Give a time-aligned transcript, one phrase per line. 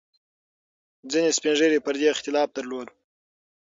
[1.11, 2.87] ځینې سپین ږیري پر دې اختلاف درلود.